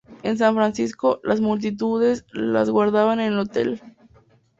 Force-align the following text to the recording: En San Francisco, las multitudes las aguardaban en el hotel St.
En 0.23 0.35
San 0.35 0.55
Francisco, 0.55 1.19
las 1.23 1.41
multitudes 1.41 2.25
las 2.31 2.69
aguardaban 2.69 3.19
en 3.19 3.33
el 3.33 3.37
hotel 3.37 3.73
St. 3.73 3.95